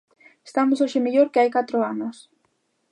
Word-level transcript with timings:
Estamos 0.47 0.81
hoxe 0.83 0.99
mellor 1.05 1.27
que 1.31 1.39
hai 1.41 1.49
catro 1.57 1.77
anos. 1.93 2.17